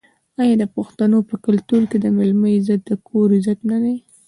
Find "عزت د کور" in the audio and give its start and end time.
2.57-3.27